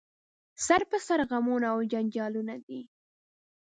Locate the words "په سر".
0.89-1.19